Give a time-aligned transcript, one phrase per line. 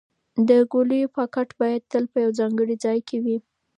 [0.47, 3.37] د ګولیو پاکټ باید تل په یو ځانګړي ځای کې وي.